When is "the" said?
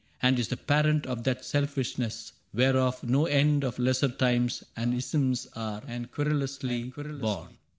0.47-0.57